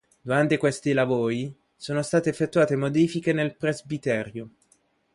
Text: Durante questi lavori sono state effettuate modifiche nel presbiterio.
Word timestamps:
Durante 0.23 0.57
questi 0.57 0.93
lavori 0.93 1.55
sono 1.75 2.01
state 2.01 2.27
effettuate 2.31 2.75
modifiche 2.75 3.33
nel 3.33 3.55
presbiterio. 3.55 4.49